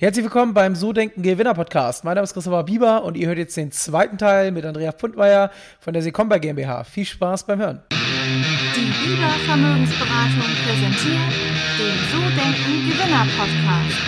[0.00, 2.04] Herzlich willkommen beim So Denken Gewinner Podcast.
[2.04, 5.50] Mein Name ist Christopher Bieber und ihr hört jetzt den zweiten Teil mit Andrea Pfundmeier
[5.80, 6.84] von der Secomba GmbH.
[6.84, 7.82] Viel Spaß beim Hören.
[7.90, 11.32] Die Bieber Vermögensberatung präsentiert
[11.80, 13.98] den So Denken Gewinner Podcast.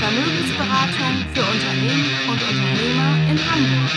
[0.00, 3.92] Vermögensberatung für Unternehmen und Unternehmer in Hamburg.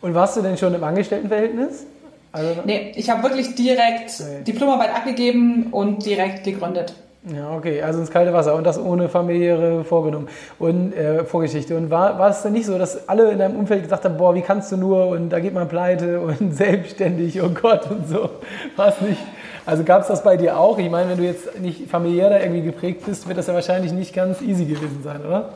[0.00, 1.84] Und warst du denn schon im Angestelltenverhältnis?
[2.32, 4.42] Also, nee, ich habe wirklich direkt nee.
[4.44, 6.94] Diplomarbeit abgegeben und direkt gegründet.
[7.24, 10.26] Ja, okay, also ins kalte Wasser und das ohne familiäre Vorgenommen
[10.58, 11.76] und äh, Vorgeschichte.
[11.76, 14.34] Und war, war es denn nicht so, dass alle in deinem Umfeld gesagt haben, boah,
[14.34, 18.28] wie kannst du nur und da geht man pleite und selbstständig, oh Gott und so?
[18.74, 19.20] War es nicht?
[19.64, 20.78] Also gab es das bei dir auch?
[20.78, 23.92] Ich meine, wenn du jetzt nicht familiär da irgendwie geprägt bist, wird das ja wahrscheinlich
[23.92, 25.50] nicht ganz easy gewesen sein, oder?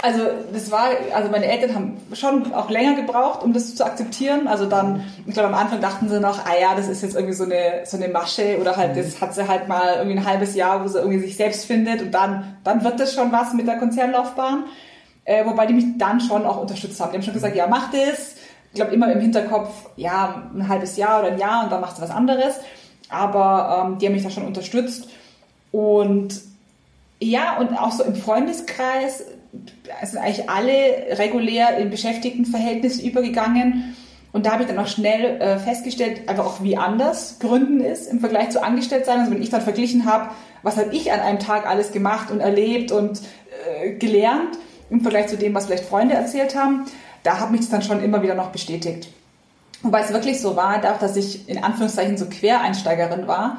[0.00, 4.46] Also das war, also meine Eltern haben schon auch länger gebraucht, um das zu akzeptieren.
[4.46, 7.34] Also dann, ich glaube am Anfang dachten sie noch, ah ja, das ist jetzt irgendwie
[7.34, 10.54] so eine so eine Masche oder halt, das hat sie halt mal irgendwie ein halbes
[10.54, 13.66] Jahr, wo sie irgendwie sich selbst findet und dann dann wird das schon was mit
[13.66, 14.64] der Konzernlaufbahn.
[15.24, 17.10] Äh, wobei die mich dann schon auch unterstützt haben.
[17.10, 18.36] Die haben schon gesagt, ja, mach das.
[18.70, 21.98] Ich glaube immer im Hinterkopf, ja, ein halbes Jahr oder ein Jahr und dann machst
[21.98, 22.54] du was anderes.
[23.10, 25.08] Aber ähm, die haben mich da schon unterstützt
[25.72, 26.40] und
[27.20, 29.24] ja, und auch so im Freundeskreis
[30.04, 33.96] sind eigentlich alle regulär in Beschäftigtenverhältnis übergegangen.
[34.32, 38.10] Und da habe ich dann auch schnell äh, festgestellt, einfach auch wie anders Gründen ist
[38.10, 39.20] im Vergleich zu Angestelltsein.
[39.20, 40.30] Also wenn ich dann verglichen habe,
[40.62, 43.20] was habe ich an einem Tag alles gemacht und erlebt und
[43.80, 44.58] äh, gelernt
[44.90, 46.84] im Vergleich zu dem, was vielleicht Freunde erzählt haben,
[47.22, 49.08] da hat mich das dann schon immer wieder noch bestätigt.
[49.82, 53.58] Wobei es wirklich so war, dadurch, dass ich in Anführungszeichen so Quereinsteigerin war,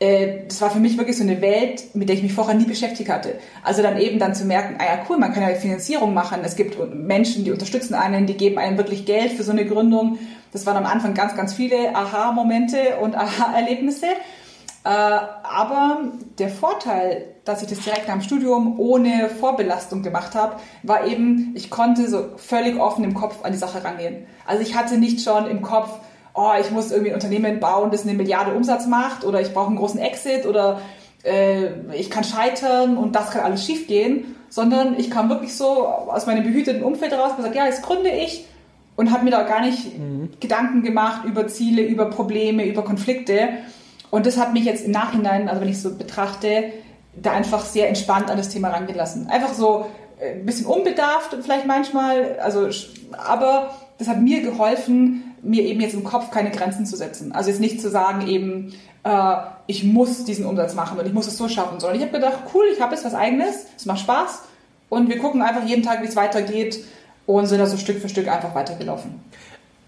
[0.00, 3.10] das war für mich wirklich so eine Welt, mit der ich mich vorher nie beschäftigt
[3.10, 3.38] hatte.
[3.62, 6.40] Also dann eben dann zu merken, ah ja cool, man kann ja Finanzierung machen.
[6.42, 10.18] Es gibt Menschen, die unterstützen einen, die geben einem wirklich Geld für so eine Gründung.
[10.52, 14.06] Das waren am Anfang ganz, ganz viele Aha-Momente und Aha-Erlebnisse.
[14.84, 21.06] Äh, aber der Vorteil, dass ich das direkt dem Studium ohne Vorbelastung gemacht habe, war
[21.06, 24.26] eben, ich konnte so völlig offen im Kopf an die Sache rangehen.
[24.46, 25.90] Also ich hatte nicht schon im Kopf,
[26.34, 29.68] oh, ich muss irgendwie ein Unternehmen bauen, das eine Milliarde Umsatz macht oder ich brauche
[29.68, 30.80] einen großen Exit oder
[31.24, 36.26] äh, ich kann scheitern und das kann alles schiefgehen, sondern ich kam wirklich so aus
[36.26, 38.46] meinem behüteten Umfeld raus und gesagt, ja, jetzt gründe ich
[38.96, 40.30] und habe mir da gar nicht mhm.
[40.40, 43.48] Gedanken gemacht über Ziele, über Probleme, über Konflikte.
[44.10, 46.72] Und das hat mich jetzt im Nachhinein, also wenn ich so betrachte,
[47.14, 49.28] da einfach sehr entspannt an das Thema rangelassen.
[49.28, 49.86] Einfach so
[50.18, 52.68] äh, ein bisschen unbedarft vielleicht manchmal, also
[53.16, 57.32] aber das hat mir geholfen, mir eben jetzt im Kopf keine Grenzen zu setzen.
[57.32, 58.74] Also jetzt nicht zu sagen eben,
[59.04, 59.36] äh,
[59.66, 62.38] ich muss diesen Umsatz machen und ich muss es so schaffen, sondern ich habe gedacht,
[62.54, 64.42] cool, ich habe jetzt was eigenes, es macht Spaß
[64.88, 66.84] und wir gucken einfach jeden Tag, wie es weitergeht
[67.26, 69.20] und sind da so Stück für Stück einfach weitergelaufen.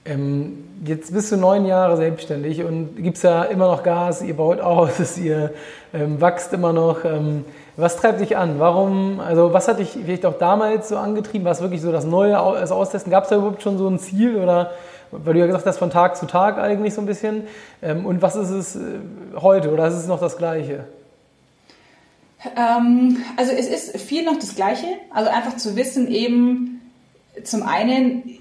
[0.05, 4.61] Ähm, jetzt bist du neun Jahre selbstständig und gibst ja immer noch Gas, ihr baut
[4.61, 5.53] aus, ihr
[5.95, 7.05] ähm, wächst immer noch.
[7.05, 7.45] Ähm,
[7.77, 8.59] was treibt dich an?
[8.59, 11.45] Warum, also was hat dich vielleicht auch damals so angetrieben?
[11.45, 13.11] War es wirklich so das Neue, das Austesten?
[13.11, 14.73] Gab es da überhaupt schon so ein Ziel oder
[15.12, 17.45] weil du ja gesagt hast, von Tag zu Tag eigentlich so ein bisschen.
[17.83, 18.81] Ähm, und was ist es äh,
[19.37, 20.84] heute oder ist es noch das Gleiche?
[22.56, 24.87] Ähm, also es ist viel noch das Gleiche.
[25.11, 26.81] Also einfach zu wissen eben,
[27.45, 28.39] zum einen,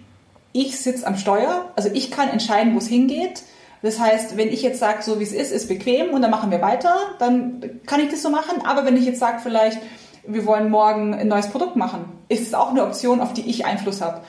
[0.54, 3.44] ich sitze am Steuer, also ich kann entscheiden, wo es hingeht.
[3.84, 6.52] Das heißt, wenn ich jetzt sage, so wie es ist, ist bequem und dann machen
[6.52, 8.64] wir weiter, dann kann ich das so machen.
[8.64, 9.80] Aber wenn ich jetzt sage, vielleicht,
[10.26, 13.66] wir wollen morgen ein neues Produkt machen, ist es auch eine Option, auf die ich
[13.66, 14.22] Einfluss habe.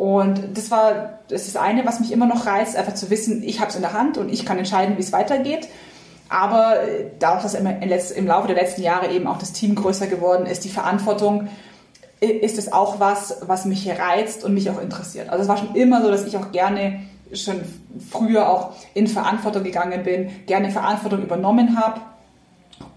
[0.00, 3.42] Und das war das ist das eine, was mich immer noch reizt, einfach zu wissen,
[3.42, 5.68] ich habe es in der Hand und ich kann entscheiden, wie es weitergeht.
[6.30, 10.46] Aber äh, dadurch, dass im Laufe der letzten Jahre eben auch das Team größer geworden
[10.46, 11.48] ist, die Verantwortung,
[12.20, 15.28] ist es auch was, was mich reizt und mich auch interessiert.
[15.28, 17.00] Also es war schon immer so, dass ich auch gerne
[17.34, 17.60] schon
[18.10, 22.00] früher auch in Verantwortung gegangen bin, gerne Verantwortung übernommen habe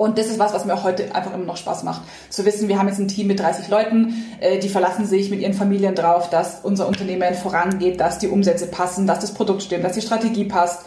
[0.03, 2.01] und das ist was, was mir auch heute einfach immer noch Spaß macht.
[2.29, 5.39] Zu wissen, wir haben jetzt ein Team mit 30 Leuten, äh, die verlassen sich mit
[5.39, 9.85] ihren Familien drauf, dass unser Unternehmen vorangeht, dass die Umsätze passen, dass das Produkt stimmt,
[9.85, 10.85] dass die Strategie passt.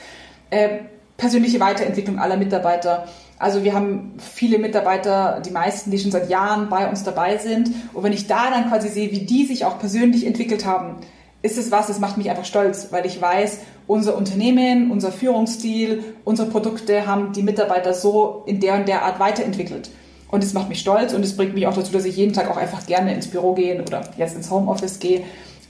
[0.51, 0.81] Äh,
[1.17, 3.07] persönliche Weiterentwicklung aller Mitarbeiter.
[3.39, 7.71] Also wir haben viele Mitarbeiter, die meisten, die schon seit Jahren bei uns dabei sind.
[7.95, 10.97] Und wenn ich da dann quasi sehe, wie die sich auch persönlich entwickelt haben,
[11.41, 16.03] ist es was, das macht mich einfach stolz, weil ich weiß, unser Unternehmen, unser Führungsstil,
[16.25, 19.91] unsere Produkte haben die Mitarbeiter so in der und der Art weiterentwickelt.
[20.29, 22.51] Und es macht mich stolz und es bringt mich auch dazu, dass ich jeden Tag
[22.51, 25.23] auch einfach gerne ins Büro gehe oder jetzt ins Homeoffice gehe.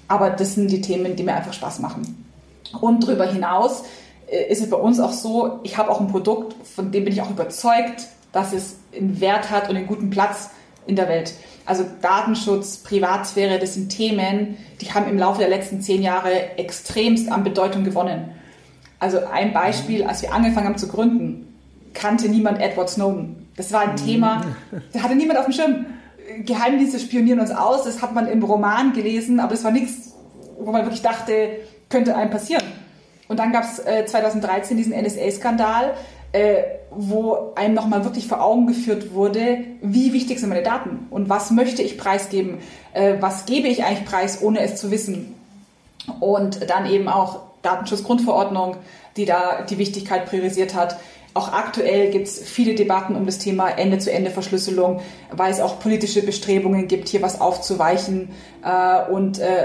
[0.08, 2.24] Aber das sind die Themen, die mir einfach Spaß machen.
[2.80, 3.84] Und darüber hinaus
[4.28, 7.12] äh, ist es bei uns auch so, ich habe auch ein Produkt, von dem bin
[7.12, 10.50] ich auch überzeugt, dass es einen Wert hat und einen guten Platz
[10.86, 11.34] in der Welt.
[11.66, 17.30] Also Datenschutz, Privatsphäre, das sind Themen, die haben im Laufe der letzten zehn Jahre extremst
[17.30, 18.30] an Bedeutung gewonnen.
[19.00, 21.52] Also ein Beispiel, als wir angefangen haben zu gründen,
[21.92, 23.48] kannte niemand Edward Snowden.
[23.56, 23.96] Das war ein mhm.
[23.96, 24.42] Thema,
[24.92, 25.86] da hatte niemand auf dem Schirm.
[26.44, 30.12] Geheimdienste spionieren uns aus, das hat man im Roman gelesen, aber das war nichts,
[30.58, 31.50] wo man wirklich dachte,
[31.88, 32.64] könnte einem passieren.
[33.28, 35.94] Und dann gab es äh, 2013 diesen NSA-Skandal,
[36.36, 41.28] äh, wo einem nochmal wirklich vor Augen geführt wurde, wie wichtig sind meine Daten und
[41.28, 42.58] was möchte ich preisgeben,
[42.92, 45.34] äh, was gebe ich eigentlich preis, ohne es zu wissen.
[46.20, 48.76] Und dann eben auch Datenschutzgrundverordnung,
[49.16, 50.98] die da die Wichtigkeit priorisiert hat.
[51.34, 55.00] Auch aktuell gibt es viele Debatten um das Thema Ende-zu-Ende-Verschlüsselung,
[55.32, 58.28] weil es auch politische Bestrebungen gibt, hier was aufzuweichen
[58.62, 59.64] äh, und äh,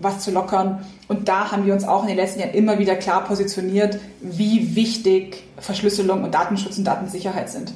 [0.00, 0.84] was zu lockern.
[1.08, 4.74] Und da haben wir uns auch in den letzten Jahren immer wieder klar positioniert, wie
[4.74, 7.72] wichtig Verschlüsselung und Datenschutz und Datensicherheit sind.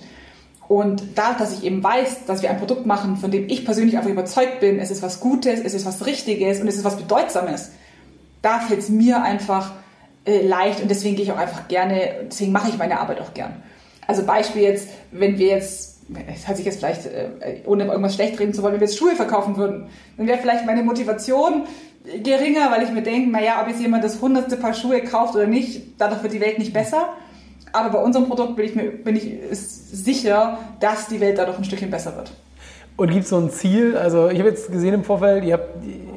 [0.67, 3.97] Und da, dass ich eben weiß, dass wir ein Produkt machen, von dem ich persönlich
[3.97, 6.97] einfach überzeugt bin, es ist was Gutes, es ist was Richtiges und es ist was
[6.97, 7.73] Bedeutsames,
[8.41, 9.73] da fällt es mir einfach
[10.25, 13.35] äh, leicht und deswegen gehe ich auch einfach gerne, deswegen mache ich meine Arbeit auch
[13.35, 13.63] gern.
[14.07, 15.99] Also Beispiel jetzt, wenn wir jetzt,
[16.35, 18.99] es hat sich jetzt vielleicht, äh, ohne irgendwas schlecht reden zu wollen, wenn wir jetzt
[18.99, 21.65] Schuhe verkaufen würden, dann wäre vielleicht meine Motivation,
[22.23, 25.47] geringer, weil ich mir denke, naja, ob jetzt jemand das hundertste Paar Schuhe kauft oder
[25.47, 27.11] nicht, dadurch wird die Welt nicht besser.
[27.73, 31.65] Aber bei unserem Produkt bin ich, mir, bin ich sicher, dass die Welt dadurch ein
[31.65, 32.33] Stückchen besser wird.
[32.97, 33.97] Und gibt es so ein Ziel?
[33.97, 35.69] Also ich habe jetzt gesehen im Vorfeld, ihr habt,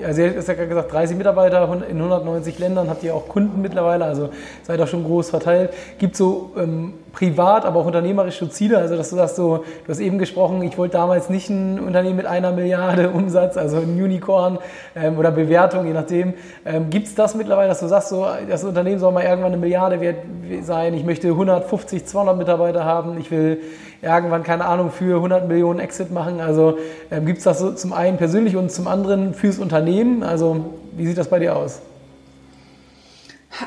[0.03, 4.05] also ihr habt ja gesagt, 30 Mitarbeiter in 190 Ländern, habt ihr auch Kunden mittlerweile,
[4.05, 4.29] also
[4.61, 5.73] seid auch schon groß verteilt.
[5.97, 8.77] Gibt es so ähm, privat, aber auch unternehmerische Ziele?
[8.77, 12.17] Also dass du sagst so, du hast eben gesprochen, ich wollte damals nicht ein Unternehmen
[12.17, 14.59] mit einer Milliarde Umsatz, also ein Unicorn
[14.95, 16.35] ähm, oder Bewertung, je nachdem.
[16.63, 19.57] Ähm, gibt es das mittlerweile, dass du sagst so, das Unternehmen soll mal irgendwann eine
[19.57, 20.17] Milliarde wert
[20.61, 23.61] sein, ich möchte 150, 200 Mitarbeiter haben, ich will
[24.03, 26.39] irgendwann, keine Ahnung, für 100 Millionen Exit machen.
[26.39, 26.77] Also
[27.09, 30.21] ähm, gibt es das so zum einen persönlich und zum anderen fürs Unternehmen?
[30.21, 30.65] Also
[30.95, 31.81] wie sieht das bei dir aus?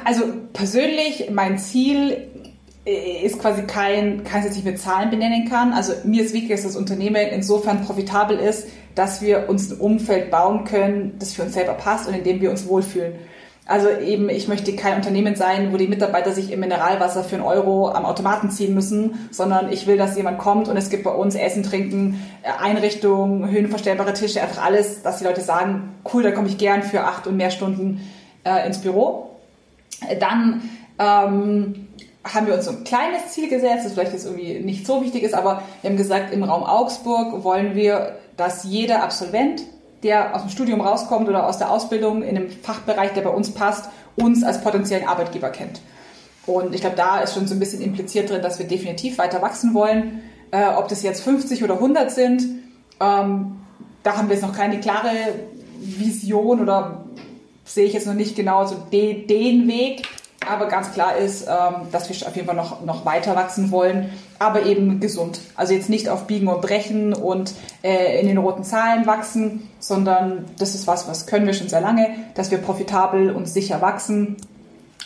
[0.05, 2.30] Also persönlich, mein Ziel
[2.85, 5.73] ist quasi kein, keins, das ich mit Zahlen benennen kann.
[5.73, 10.31] Also mir ist wichtig, dass das Unternehmen insofern profitabel ist, dass wir uns ein Umfeld
[10.31, 13.15] bauen können, das für uns selber passt und in dem wir uns wohlfühlen.
[13.67, 17.45] Also eben, ich möchte kein Unternehmen sein, wo die Mitarbeiter sich im Mineralwasser für einen
[17.45, 21.13] Euro am Automaten ziehen müssen, sondern ich will, dass jemand kommt und es gibt bei
[21.13, 26.33] uns Essen, Trinken, äh, Einrichtungen, höhenverstellbare Tische, einfach alles, dass die Leute sagen, cool, da
[26.33, 28.01] komme ich gern für acht und mehr Stunden
[28.43, 29.37] äh, ins Büro.
[30.19, 30.63] Dann
[30.99, 31.87] ähm,
[32.25, 35.23] haben wir uns so ein kleines Ziel gesetzt, das vielleicht jetzt irgendwie nicht so wichtig
[35.23, 39.63] ist, aber wir haben gesagt, im Raum Augsburg wollen wir, dass jeder Absolvent
[40.03, 43.53] der aus dem Studium rauskommt oder aus der Ausbildung in einem Fachbereich, der bei uns
[43.53, 45.81] passt, uns als potenziellen Arbeitgeber kennt.
[46.47, 49.43] Und ich glaube, da ist schon so ein bisschen impliziert drin, dass wir definitiv weiter
[49.43, 50.23] wachsen wollen.
[50.51, 52.43] Äh, ob das jetzt 50 oder 100 sind,
[53.01, 53.57] ähm,
[54.03, 55.11] da haben wir jetzt noch keine klare
[55.79, 57.05] Vision oder
[57.65, 60.09] sehe ich jetzt noch nicht genau so de, den Weg.
[60.49, 64.11] Aber ganz klar ist, ähm, dass wir auf jeden Fall noch, noch weiter wachsen wollen,
[64.39, 65.41] aber eben gesund.
[65.55, 67.53] Also jetzt nicht auf Biegen und Brechen und
[67.83, 71.83] äh, in den roten Zahlen wachsen, sondern das ist was, was können wir schon sehr
[71.83, 74.39] lange, dass wir profitabel und sicher wachsen.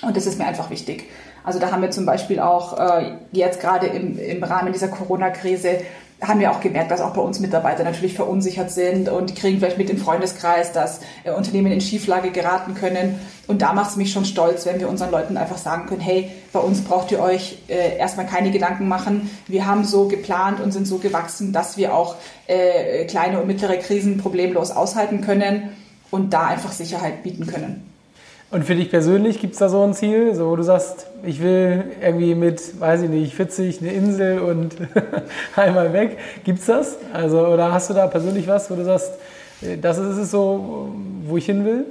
[0.02, 1.04] Und das ist mir einfach wichtig.
[1.42, 5.80] Also da haben wir zum Beispiel auch äh, jetzt gerade im, im Rahmen dieser Corona-Krise
[6.20, 9.78] haben wir auch gemerkt, dass auch bei uns Mitarbeiter natürlich verunsichert sind und kriegen vielleicht
[9.78, 13.18] mit im Freundeskreis, dass äh, Unternehmen in Schieflage geraten können.
[13.46, 16.30] Und da macht es mich schon stolz, wenn wir unseren Leuten einfach sagen können, hey,
[16.52, 19.30] bei uns braucht ihr euch äh, erstmal keine Gedanken machen.
[19.46, 23.76] Wir haben so geplant und sind so gewachsen, dass wir auch äh, kleine und mittlere
[23.78, 25.70] Krisen problemlos aushalten können
[26.10, 27.93] und da einfach Sicherheit bieten können.
[28.50, 31.42] Und für dich persönlich gibt es da so ein Ziel, so wo du sagst, ich
[31.42, 34.76] will irgendwie mit, weiß ich nicht, 40 eine Insel und
[35.56, 36.18] einmal weg.
[36.44, 36.96] Gibt es das?
[37.12, 39.12] Also, oder hast du da persönlich was, wo du sagst,
[39.62, 40.92] äh, das ist es so,
[41.26, 41.86] wo ich hin will?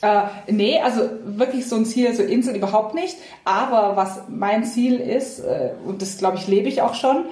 [0.00, 3.16] Äh, nee, also wirklich so ein Ziel, so Insel überhaupt nicht.
[3.44, 7.24] Aber was mein Ziel ist, äh, und das glaube ich lebe ich auch schon,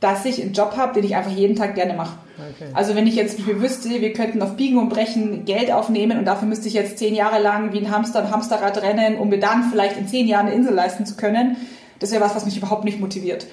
[0.00, 2.18] dass ich einen Job habe, den ich einfach jeden Tag gerne mache.
[2.36, 2.70] Okay.
[2.74, 6.48] Also wenn ich jetzt wüsste, wir könnten auf Biegen und Brechen Geld aufnehmen und dafür
[6.48, 9.70] müsste ich jetzt zehn Jahre lang wie ein Hamster ein Hamsterrad rennen, um mir dann
[9.70, 11.56] vielleicht in zehn Jahren eine Insel leisten zu können,
[12.00, 13.46] das wäre was, was mich überhaupt nicht motiviert.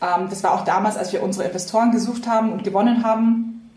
[0.00, 3.70] Ähm, das war auch damals, als wir unsere Investoren gesucht haben und gewonnen haben,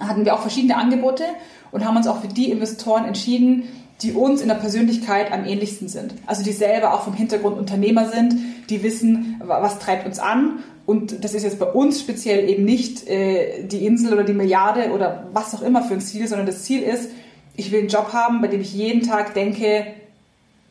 [0.00, 1.24] hatten wir auch verschiedene Angebote
[1.70, 3.64] und haben uns auch für die Investoren entschieden,
[4.02, 6.14] die uns in der Persönlichkeit am ähnlichsten sind.
[6.26, 8.34] Also die selber auch vom Hintergrund Unternehmer sind,
[8.70, 13.06] die wissen, was treibt uns an und das ist jetzt bei uns speziell eben nicht
[13.08, 16.64] äh, die Insel oder die Milliarde oder was auch immer für ein Ziel, sondern das
[16.64, 17.10] Ziel ist,
[17.56, 19.84] ich will einen Job haben, bei dem ich jeden Tag denke,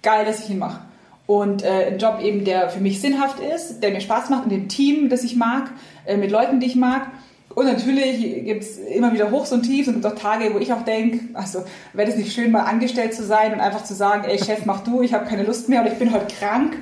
[0.02, 0.82] geil, dass ich ihn mache.
[1.28, 4.50] Und äh, ein Job eben, der für mich sinnhaft ist, der mir Spaß macht, in
[4.50, 5.70] dem Team, das ich mag,
[6.08, 7.12] äh, mit Leuten, die ich mag.
[7.54, 10.74] Und natürlich gibt es immer wieder Hochs und Tiefs und gibt auch Tage, wo ich
[10.74, 14.24] auch denke, also wäre das nicht schön, mal angestellt zu sein und einfach zu sagen,
[14.24, 16.76] ey Chef, mach du, ich habe keine Lust mehr oder ich bin heute krank,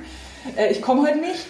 [0.56, 1.46] äh, ich komme heute nicht.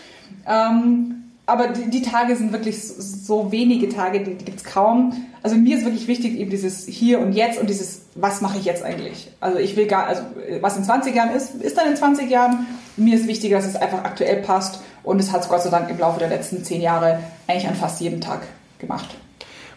[0.48, 1.15] Ähm,
[1.46, 5.12] aber die, die, Tage sind wirklich so, wenige Tage, die, die gibt es kaum.
[5.44, 8.64] Also mir ist wirklich wichtig eben dieses Hier und Jetzt und dieses, was mache ich
[8.64, 9.30] jetzt eigentlich?
[9.40, 10.22] Also ich will gar, also
[10.60, 12.66] was in 20 Jahren ist, ist dann in 20 Jahren.
[12.96, 15.88] Mir ist wichtig, dass es einfach aktuell passt und es hat es Gott sei Dank
[15.88, 18.40] im Laufe der letzten zehn Jahre eigentlich an fast jedem Tag
[18.80, 19.16] gemacht.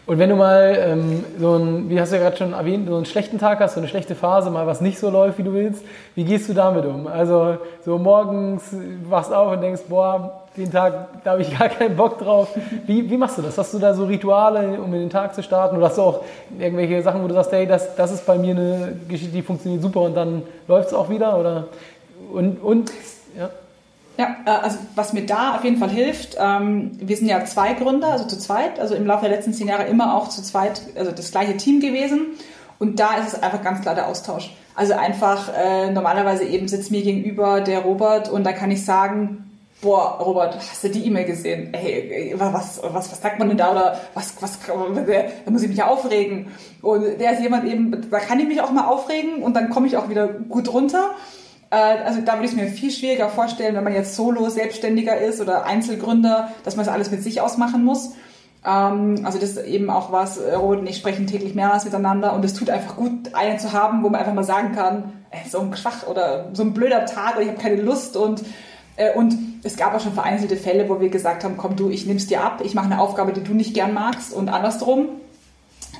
[0.06, 2.96] Und wenn du mal ähm, so ein, wie hast du ja gerade schon erwähnt, so
[2.96, 5.52] einen schlechten Tag hast, so eine schlechte Phase, mal was nicht so läuft, wie du
[5.52, 5.84] willst,
[6.16, 7.06] wie gehst du damit um?
[7.06, 8.64] Also so morgens
[9.08, 12.48] wachst auf und denkst, boah, den Tag, da habe ich gar keinen Bock drauf.
[12.86, 13.56] Wie, wie machst du das?
[13.56, 15.76] Hast du da so Rituale, um in den Tag zu starten?
[15.76, 16.24] Oder hast du auch
[16.58, 19.82] irgendwelche Sachen, wo du sagst, hey, das, das ist bei mir eine Geschichte, die funktioniert
[19.82, 21.38] super und dann läuft es auch wieder?
[21.38, 21.68] Oder
[22.32, 22.92] und, und
[23.38, 23.50] ja.
[24.18, 27.72] Ja, äh, also was mir da auf jeden Fall hilft, ähm, wir sind ja zwei
[27.74, 30.82] Gründer, also zu zweit, also im Laufe der letzten zehn Jahre immer auch zu zweit,
[30.96, 32.26] also das gleiche Team gewesen.
[32.78, 34.54] Und da ist es einfach ganz klar der Austausch.
[34.74, 39.49] Also einfach, äh, normalerweise eben sitzt mir gegenüber der Robert und da kann ich sagen,
[39.80, 41.72] boah, Robert, hast du die E-Mail gesehen?
[41.72, 43.72] Hey, was, was, was sagt man denn da?
[43.72, 46.48] Oder was, was, da muss ich mich ja aufregen.
[46.82, 49.86] Und der ist jemand eben, da kann ich mich auch mal aufregen und dann komme
[49.86, 51.10] ich auch wieder gut runter.
[51.70, 55.18] Äh, also da würde ich es mir viel schwieriger vorstellen, wenn man jetzt solo Selbstständiger
[55.18, 58.10] ist oder Einzelgründer, dass man das alles mit sich ausmachen muss.
[58.66, 62.34] Ähm, also das ist eben auch was, äh, Robert und ich sprechen täglich mehrmals miteinander
[62.34, 65.48] und es tut einfach gut, einen zu haben, wo man einfach mal sagen kann, ey,
[65.48, 68.44] so ein Schwach oder so ein blöder Tag oder ich habe keine Lust und äh,
[69.16, 72.26] und es gab auch schon vereinzelte Fälle, wo wir gesagt haben, komm du, ich nimm's
[72.26, 75.08] dir ab, ich mache eine Aufgabe, die du nicht gern magst und andersrum.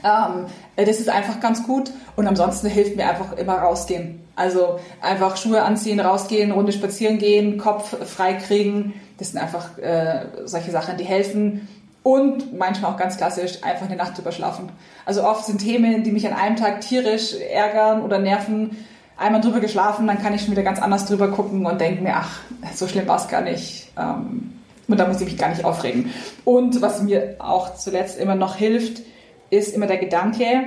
[0.02, 4.20] Ähm, das ist einfach ganz gut und ansonsten hilft mir einfach immer rausgehen.
[4.36, 8.94] Also einfach Schuhe anziehen, rausgehen, Runde spazieren gehen, Kopf frei kriegen.
[9.18, 11.68] Das sind einfach äh, solche Sachen, die helfen.
[12.02, 14.70] Und manchmal auch ganz klassisch einfach eine Nacht drüber schlafen.
[15.04, 18.70] Also oft sind Themen, die mich an einem Tag tierisch ärgern oder nerven,
[19.20, 22.16] einmal drüber geschlafen, dann kann ich schon wieder ganz anders drüber gucken und denke mir,
[22.16, 22.40] ach,
[22.74, 23.92] so schlimm war es gar nicht.
[23.98, 24.52] Ähm,
[24.88, 26.10] und da muss ich mich gar nicht aufregen.
[26.44, 29.02] Und was mir auch zuletzt immer noch hilft,
[29.50, 30.64] ist immer der Gedanke,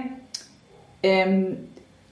[1.01, 1.57] ähm,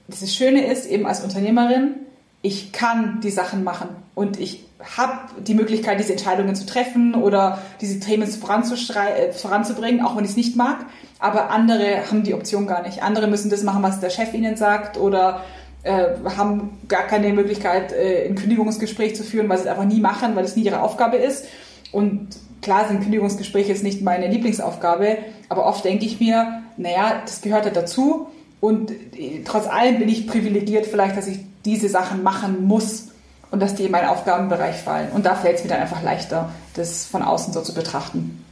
[0.08, 1.96] das Schöne ist eben als Unternehmerin,
[2.42, 4.66] ich kann die Sachen machen und ich
[4.98, 10.32] habe die Möglichkeit, diese Entscheidungen zu treffen oder diese Themen äh, voranzubringen, auch wenn ich
[10.32, 10.86] es nicht mag.
[11.20, 13.04] Aber andere haben die Option gar nicht.
[13.04, 15.42] Andere müssen das machen, was der Chef ihnen sagt oder
[15.84, 16.06] äh,
[16.38, 20.36] haben gar keine Möglichkeit, äh, ein Kündigungsgespräch zu führen, weil sie es einfach nie machen,
[20.36, 21.46] weil es nie ihre Aufgabe ist.
[21.92, 22.30] Und
[22.62, 25.18] klar sind Kündigungsgespräche jetzt nicht meine Lieblingsaufgabe,
[25.50, 28.28] aber oft denke ich mir, naja, das gehört ja dazu.
[28.60, 33.10] Und äh, trotz allem bin ich privilegiert vielleicht, dass ich diese Sachen machen muss
[33.50, 35.10] und dass die in meinen Aufgabenbereich fallen.
[35.14, 38.44] Und da fällt es mir dann einfach leichter, das von außen so zu betrachten.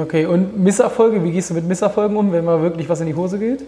[0.00, 3.14] Okay, und Misserfolge, wie gehst du mit Misserfolgen um, wenn mal wirklich was in die
[3.14, 3.64] Hose geht?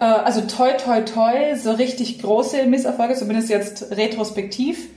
[0.00, 4.88] Äh, also toi, toi, toi, so richtig große Misserfolge, zumindest jetzt retrospektiv,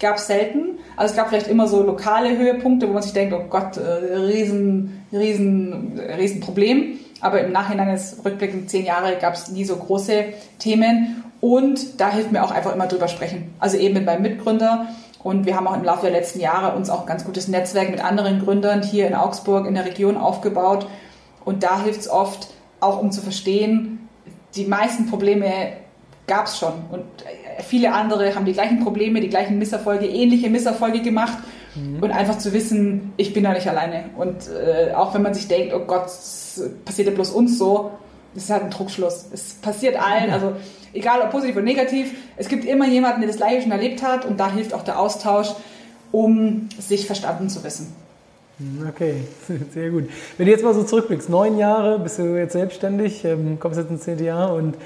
[0.00, 0.78] gab es selten.
[0.96, 4.14] Also es gab vielleicht immer so lokale Höhepunkte, wo man sich denkt, oh Gott, äh,
[4.16, 6.98] riesen, riesen, riesen Problem.
[7.20, 10.26] Aber im Nachhinein, jetzt rückblickend zehn Jahre, gab es nie so große
[10.58, 11.24] Themen.
[11.40, 13.54] Und da hilft mir auch einfach immer drüber sprechen.
[13.58, 14.86] Also eben mit meinem Mitgründer.
[15.22, 17.90] Und wir haben auch im Laufe der letzten Jahre uns auch ein ganz gutes Netzwerk
[17.90, 20.86] mit anderen Gründern hier in Augsburg in der Region aufgebaut.
[21.44, 22.48] Und da hilft es oft,
[22.80, 23.97] auch um zu verstehen,
[24.58, 25.72] die meisten Probleme
[26.26, 26.72] gab es schon.
[26.90, 27.04] Und
[27.66, 31.38] viele andere haben die gleichen Probleme, die gleichen Misserfolge, ähnliche Misserfolge gemacht.
[31.74, 32.02] Mhm.
[32.02, 34.10] Und einfach zu wissen, ich bin da nicht alleine.
[34.16, 36.06] Und äh, auch wenn man sich denkt, oh Gott,
[36.84, 37.92] passiert ja bloß uns so,
[38.34, 39.26] das ist halt ein Druckschluss.
[39.32, 40.52] Es passiert allen, also
[40.92, 44.24] egal ob positiv oder negativ, es gibt immer jemanden, der das gleiche schon erlebt hat
[44.24, 45.48] und da hilft auch der Austausch,
[46.12, 47.94] um sich verstanden zu wissen.
[48.88, 49.22] Okay,
[49.72, 50.08] sehr gut.
[50.36, 53.90] Wenn du jetzt mal so zurückblickst, neun Jahre bist du jetzt selbstständig, ähm, kommst jetzt
[53.90, 54.76] ins zehnte Jahr und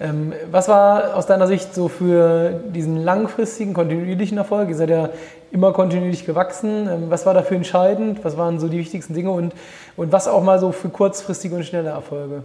[0.00, 4.68] ähm, was war aus deiner Sicht so für diesen langfristigen, kontinuierlichen Erfolg?
[4.68, 5.10] Ihr seid ja
[5.50, 6.88] immer kontinuierlich gewachsen.
[6.88, 8.24] Ähm, was war dafür entscheidend?
[8.24, 9.54] Was waren so die wichtigsten Dinge und,
[9.96, 12.42] und was auch mal so für kurzfristige und schnelle Erfolge?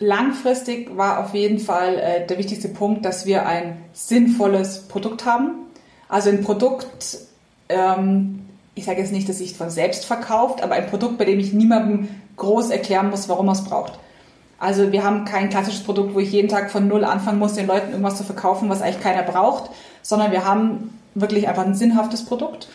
[0.00, 5.66] Langfristig war auf jeden Fall äh, der wichtigste Punkt, dass wir ein sinnvolles Produkt haben.
[6.08, 7.18] Also ein Produkt,
[7.68, 8.47] ähm,
[8.78, 11.52] ich sage jetzt nicht, dass sich von selbst verkauft, aber ein Produkt, bei dem ich
[11.52, 13.98] niemandem groß erklären muss, warum er es braucht.
[14.58, 17.66] Also wir haben kein klassisches Produkt, wo ich jeden Tag von Null anfangen muss, den
[17.66, 19.70] Leuten irgendwas zu verkaufen, was eigentlich keiner braucht,
[20.02, 22.68] sondern wir haben wirklich einfach ein sinnhaftes Produkt.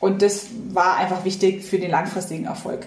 [0.00, 2.86] Und das war einfach wichtig für den langfristigen Erfolg.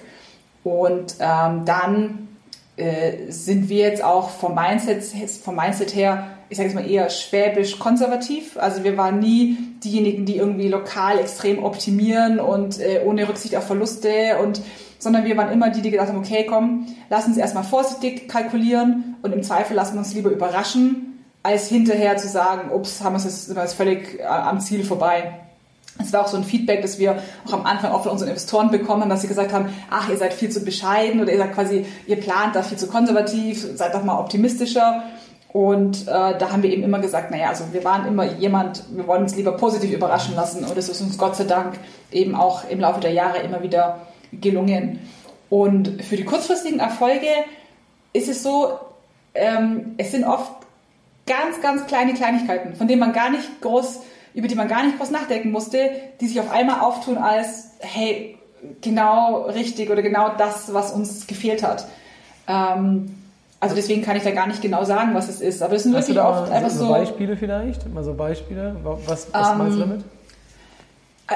[0.63, 2.27] Und ähm, dann
[2.75, 5.03] äh, sind wir jetzt auch vom Mindset,
[5.43, 8.57] vom Mindset her, ich sage jetzt mal eher schwäbisch konservativ.
[8.57, 13.67] Also wir waren nie diejenigen, die irgendwie lokal extrem optimieren und äh, ohne Rücksicht auf
[13.67, 14.61] Verluste und
[14.99, 19.15] sondern wir waren immer die, die gedacht haben, okay, komm, lass uns erstmal vorsichtig kalkulieren
[19.21, 23.17] und im Zweifel lassen wir uns lieber überraschen, als hinterher zu sagen, ups, haben wir
[23.17, 25.39] es jetzt völlig äh, am Ziel vorbei.
[25.99, 28.71] Es war auch so ein Feedback, das wir auch am Anfang auch von unseren Investoren
[28.71, 31.85] bekommen, dass sie gesagt haben, ach, ihr seid viel zu bescheiden oder ihr seid quasi,
[32.07, 35.03] ihr plant da viel zu konservativ, seid doch mal optimistischer.
[35.53, 39.05] Und äh, da haben wir eben immer gesagt, naja, also wir waren immer jemand, wir
[39.05, 41.75] wollen uns lieber positiv überraschen lassen und es ist uns Gott sei Dank
[42.11, 44.99] eben auch im Laufe der Jahre immer wieder gelungen.
[45.51, 47.27] Und für die kurzfristigen Erfolge
[48.13, 48.79] ist es so,
[49.35, 50.51] ähm, es sind oft
[51.27, 54.01] ganz, ganz kleine Kleinigkeiten, von denen man gar nicht groß,
[54.33, 58.39] über die man gar nicht groß nachdenken musste, die sich auf einmal auftun als, hey,
[58.81, 61.85] genau richtig oder genau das, was uns gefehlt hat.
[62.47, 63.22] Ähm,
[63.63, 65.63] also deswegen kann ich da gar nicht genau sagen, was es ist.
[65.63, 66.89] Aber es sind Hast wirklich oft einfach so.
[66.89, 67.91] Beispiele vielleicht?
[67.93, 68.75] Mal so Beispiele?
[68.83, 70.03] Was, was Ähm, meinst du damit?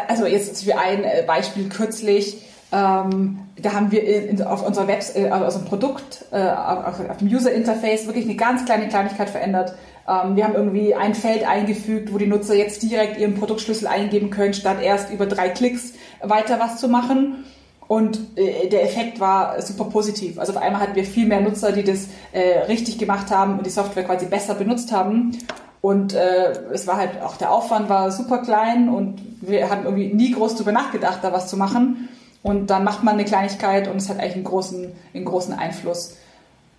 [0.10, 2.42] Also jetzt für ein äh, Beispiel kürzlich,
[2.74, 7.16] ähm, da haben wir in, auf unserer Webs äh, auf unserem Produkt, äh, auf, auf
[7.16, 9.76] dem User Interface wirklich eine ganz kleine Kleinigkeit verändert.
[10.06, 14.32] Ähm, wir haben irgendwie ein Feld eingefügt, wo die Nutzer jetzt direkt ihren Produktschlüssel eingeben
[14.32, 17.46] können, statt erst über drei Klicks weiter was zu machen.
[17.88, 20.40] Und äh, der Effekt war super positiv.
[20.40, 23.66] Also auf einmal hatten wir viel mehr Nutzer, die das äh, richtig gemacht haben und
[23.66, 25.38] die Software quasi besser benutzt haben.
[25.82, 30.14] Und äh, es war halt auch der Aufwand war super klein und wir hatten irgendwie
[30.14, 32.10] nie groß drüber nachgedacht, da was zu machen.
[32.44, 36.18] Und dann macht man eine Kleinigkeit und es hat eigentlich einen großen, einen großen Einfluss.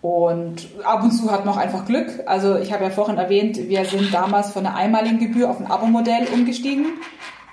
[0.00, 2.22] Und ab und zu hat man auch einfach Glück.
[2.26, 5.66] Also ich habe ja vorhin erwähnt, wir sind damals von einer einmaligen Gebühr auf ein
[5.66, 6.86] Abo-Modell umgestiegen.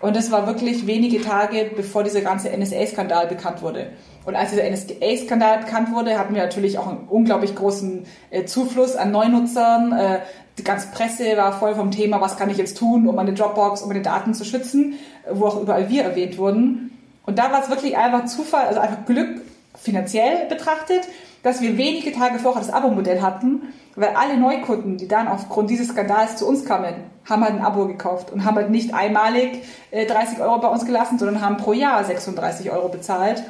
[0.05, 3.87] Und das war wirklich wenige Tage, bevor dieser ganze NSA-Skandal bekannt wurde.
[4.23, 8.95] Und als dieser NSA-Skandal bekannt wurde, hatten wir natürlich auch einen unglaublich großen äh, Zufluss
[8.95, 9.93] an Neunutzern.
[9.93, 10.19] Äh,
[10.59, 13.81] die ganze Presse war voll vom Thema, was kann ich jetzt tun, um meine Dropbox,
[13.81, 14.93] um meine Daten zu schützen,
[15.31, 16.91] wo auch überall wir erwähnt wurden.
[17.25, 19.41] Und da war es wirklich einfach Zufall, also einfach Glück
[19.75, 21.01] finanziell betrachtet,
[21.41, 25.89] dass wir wenige Tage vorher das Abo-Modell hatten, weil alle Neukunden, die dann aufgrund dieses
[25.89, 26.95] Skandals zu uns kamen,
[27.29, 30.85] haben halt ein Abo gekauft und haben halt nicht einmalig äh, 30 Euro bei uns
[30.85, 33.43] gelassen, sondern haben pro Jahr 36 Euro bezahlt.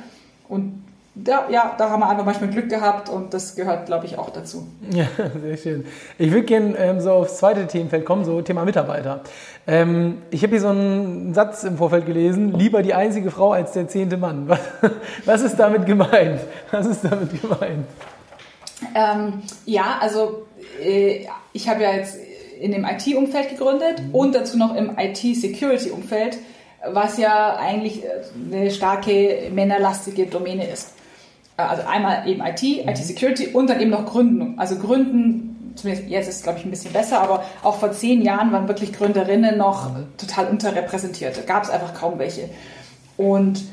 [0.48, 0.84] Und
[1.16, 4.30] da, ja, da haben wir einfach manchmal Glück gehabt und das gehört, glaube ich, auch
[4.30, 4.68] dazu.
[4.92, 5.08] Ja,
[5.42, 5.86] sehr schön.
[6.18, 9.22] Ich würde gerne ähm, so aufs zweite Themenfeld kommen, so Thema Mitarbeiter.
[9.66, 13.72] Ähm, ich habe hier so einen Satz im Vorfeld gelesen, lieber die einzige Frau als
[13.72, 14.48] der zehnte Mann.
[14.50, 14.60] Was,
[15.26, 16.42] was ist damit gemeint?
[16.72, 17.86] Was ist damit gemeint?
[18.94, 20.46] Ähm, ja, also
[20.84, 22.18] äh, ich habe ja jetzt
[22.60, 24.16] in dem IT-Umfeld gegründet Mhm.
[24.16, 26.38] und dazu noch im IT-Security-Umfeld,
[26.92, 28.04] was ja eigentlich
[28.52, 30.94] eine starke männerlastige Domäne ist.
[31.58, 32.90] Äh, Also einmal eben IT, Mhm.
[32.90, 34.60] IT-Security und dann eben noch Gründen.
[34.60, 38.22] Also Gründen, zumindest jetzt ist es glaube ich ein bisschen besser, aber auch vor zehn
[38.22, 41.38] Jahren waren wirklich Gründerinnen noch total unterrepräsentiert.
[41.38, 42.50] Da gab es einfach kaum welche.
[43.18, 43.64] Und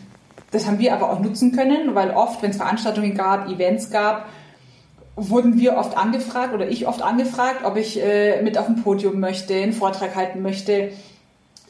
[0.53, 4.27] das haben wir aber auch nutzen können, weil oft, wenn es Veranstaltungen gab, Events gab,
[5.17, 9.21] wurden wir oft angefragt oder ich oft angefragt, ob ich äh, mit auf dem Podium
[9.21, 10.91] möchte, einen Vortrag halten möchte.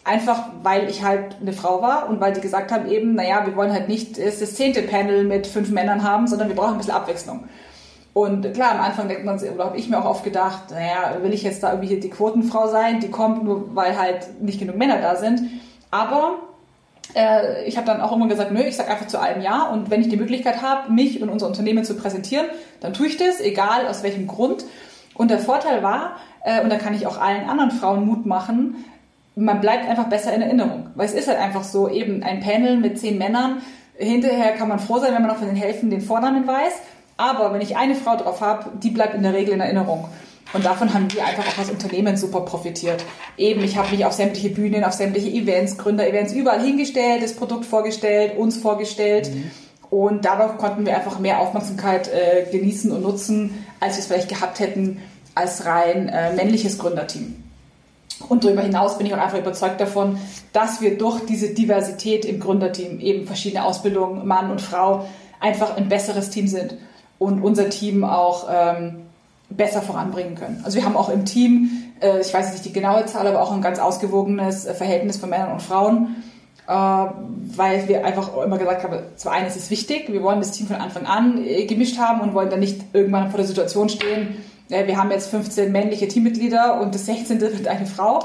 [0.05, 3.55] Einfach weil ich halt eine Frau war und weil die gesagt haben eben, naja, wir
[3.55, 6.95] wollen halt nicht das zehnte Panel mit fünf Männern haben, sondern wir brauchen ein bisschen
[6.95, 7.45] Abwechslung.
[8.15, 11.17] Und klar, am Anfang denkt man sich, oder habe ich mir auch oft gedacht, naja,
[11.23, 14.59] will ich jetzt da irgendwie hier die Quotenfrau sein, die kommt nur, weil halt nicht
[14.59, 15.41] genug Männer da sind.
[15.91, 16.39] Aber
[17.15, 19.65] äh, ich habe dann auch immer gesagt, nö, ich sage einfach zu allem Ja.
[19.65, 22.47] Und wenn ich die Möglichkeit habe, mich und unser Unternehmen zu präsentieren,
[22.81, 24.65] dann tue ich das, egal aus welchem Grund.
[25.15, 28.85] Und der Vorteil war, äh, und da kann ich auch allen anderen Frauen Mut machen,
[29.35, 30.89] man bleibt einfach besser in Erinnerung.
[30.95, 33.63] Weil es ist halt einfach so, eben ein Panel mit zehn Männern.
[33.97, 36.75] Hinterher kann man froh sein, wenn man auch von den Hälften den Vornamen weiß.
[37.17, 40.09] Aber wenn ich eine Frau drauf habe, die bleibt in der Regel in Erinnerung.
[40.53, 43.03] Und davon haben wir einfach auch als Unternehmen super profitiert.
[43.39, 47.65] Eben, ich habe mich auf sämtliche Bühnen, auf sämtliche Events, Gründer-Events überall hingestellt, das Produkt
[47.65, 49.31] vorgestellt, uns vorgestellt.
[49.89, 54.29] Und dadurch konnten wir einfach mehr Aufmerksamkeit äh, genießen und nutzen, als wir es vielleicht
[54.29, 55.03] gehabt hätten
[55.35, 57.37] als rein äh, männliches Gründerteam.
[58.29, 60.19] Und darüber hinaus bin ich auch einfach überzeugt davon,
[60.53, 65.07] dass wir durch diese Diversität im Gründerteam, eben verschiedene Ausbildungen, Mann und Frau,
[65.41, 66.77] einfach ein besseres Team sind
[67.19, 69.02] und unser Team auch ähm,
[69.57, 70.61] besser voranbringen können.
[70.65, 73.53] Also wir haben auch im Team, äh, ich weiß nicht die genaue Zahl, aber auch
[73.53, 76.17] ein ganz ausgewogenes äh, Verhältnis von Männern und Frauen,
[76.67, 80.67] äh, weil wir einfach immer gesagt haben, zwar eines ist wichtig, wir wollen das Team
[80.67, 84.37] von Anfang an gemischt haben und wollen dann nicht irgendwann vor der Situation stehen,
[84.69, 87.43] wir haben jetzt 15 männliche Teammitglieder und das 16.
[87.43, 88.25] wird eine Frau.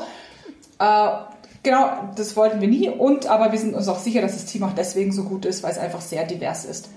[1.62, 4.64] Genau, das wollten wir nie und aber wir sind uns auch sicher, dass das Team
[4.64, 6.88] auch deswegen so gut ist, weil es einfach sehr divers ist.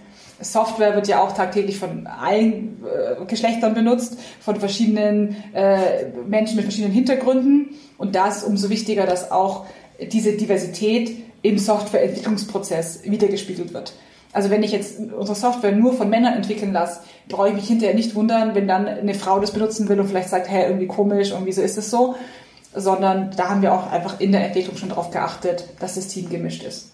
[0.41, 6.65] Software wird ja auch tagtäglich von allen äh, Geschlechtern benutzt, von verschiedenen äh, Menschen mit
[6.65, 7.71] verschiedenen Hintergründen.
[7.99, 9.67] Und da ist es umso wichtiger, dass auch
[10.01, 13.93] diese Diversität im Softwareentwicklungsprozess wiedergespiegelt wird.
[14.33, 17.95] Also wenn ich jetzt unsere Software nur von Männern entwickeln lasse, brauche ich mich hinterher
[17.95, 21.33] nicht wundern, wenn dann eine Frau das benutzen will und vielleicht sagt, hey, irgendwie komisch
[21.33, 22.15] und wieso ist es so.
[22.75, 26.29] Sondern da haben wir auch einfach in der Entwicklung schon darauf geachtet, dass das Team
[26.29, 26.91] gemischt ist.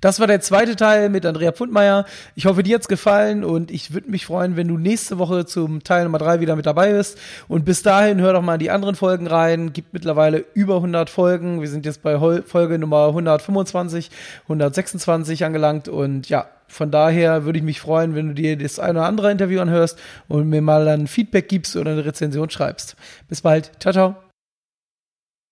[0.00, 2.04] Das war der zweite Teil mit Andrea Pfundmeier.
[2.34, 5.84] Ich hoffe, dir hat's gefallen und ich würde mich freuen, wenn du nächste Woche zum
[5.84, 7.18] Teil Nummer drei wieder mit dabei bist.
[7.48, 9.72] Und bis dahin hör doch mal in die anderen Folgen rein.
[9.72, 11.60] Gibt mittlerweile über 100 Folgen.
[11.60, 14.10] Wir sind jetzt bei Folge Nummer 125,
[14.44, 19.00] 126 angelangt und ja, von daher würde ich mich freuen, wenn du dir das eine
[19.00, 22.96] oder andere Interview anhörst und mir mal dann Feedback gibst oder eine Rezension schreibst.
[23.28, 23.72] Bis bald.
[23.80, 24.29] Ciao, ciao.